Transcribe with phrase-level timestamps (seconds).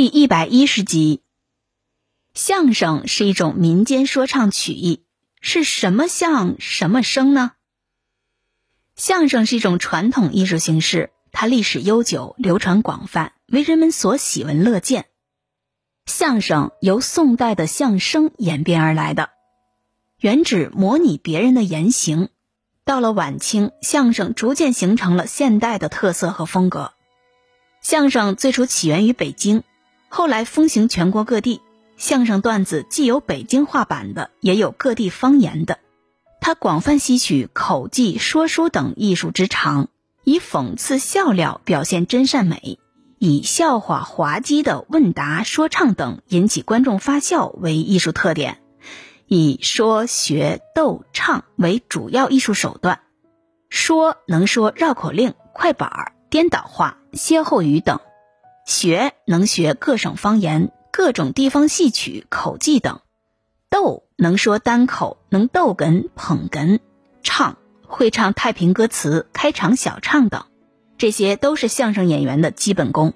[0.00, 1.20] 第一百一十集，
[2.32, 5.04] 相声是一种民间说唱曲艺，
[5.42, 7.52] 是什么相什么声呢？
[8.96, 15.04] 相声是一种传统艺术形式，它历史悠久，流传广泛，为人们所喜闻乐见。
[16.06, 19.28] 相声由宋代的相声演变而来的，
[20.18, 22.30] 原指模拟别人的言行。
[22.86, 26.94] 到了晚清，相声逐渐形成了现代的特色和风格。
[27.82, 29.62] 相声最初起源于北京。
[30.12, 31.62] 后来风行全国各地，
[31.96, 35.78] 相声段子既有北京话版的，也有各地方言的。
[36.40, 39.88] 它广泛吸取口技、说书等艺术之长，
[40.24, 42.80] 以讽刺笑料表现真善美，
[43.20, 48.58] 以笑话滑稽的问答、说唱等引起观众发笑为艺术特点，
[49.28, 53.00] 以说学逗唱为主要艺术手段。
[53.68, 58.00] 说能说绕口令、快板儿、颠倒话、歇后语等。
[58.70, 63.00] 学能学各省方言、各种地方戏曲、口技等；
[63.68, 66.78] 逗能说单口，能逗哏、捧哏；
[67.24, 70.44] 唱会唱太平歌词、开场小唱等，
[70.98, 73.14] 这些都是相声演员的基本功。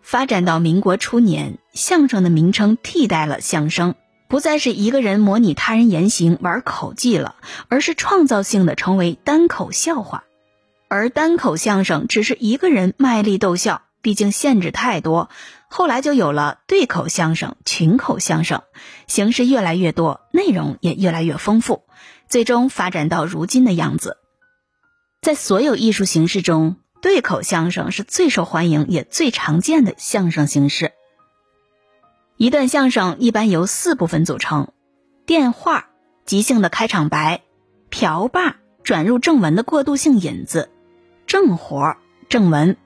[0.00, 3.96] 发展到民国初年，相声的名称替代了相声，
[4.28, 7.34] 不再是一个人模拟他人言行玩口技了，
[7.66, 10.22] 而是创造性的成为单口笑话。
[10.86, 13.82] 而单口相声只是一个人卖力逗笑。
[14.02, 15.30] 毕竟限制太多，
[15.68, 18.62] 后来就有了对口相声、群口相声，
[19.06, 21.84] 形式越来越多，内容也越来越丰富，
[22.28, 24.18] 最终发展到如今的样子。
[25.22, 30.92] 在所有艺术形式中，对口相声是最受欢迎也最常见的相声形式。
[32.36, 34.72] 一段相声一般由四部分组成：
[35.26, 35.90] 电话、
[36.26, 37.42] 即兴的开场白、
[37.88, 40.70] 瓢把转入正文的过渡性引子、
[41.28, 41.96] 正活、
[42.28, 42.76] 正文。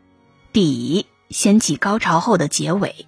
[0.57, 3.07] 底掀起高潮后的结尾，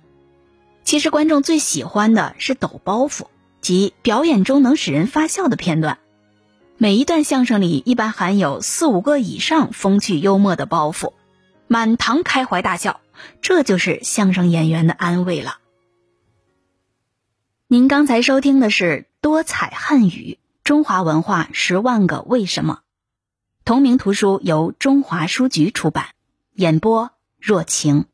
[0.84, 3.28] 其实观众最喜欢的是抖包袱，
[3.62, 5.98] 即表演中能使人发笑的片段。
[6.76, 11.14] 每一段相声里一般含有四五个以上风趣幽默的包袱，
[11.69, 13.00] 满堂开怀大笑，
[13.41, 15.56] 这就是相声演员的安慰了。
[17.66, 22.80] 您刚才收听的是多彩汉语中华文化十万个为什么，
[23.65, 26.09] 同名图书由中华书局出版，
[26.53, 27.10] 演播。
[27.38, 28.06] 若晴。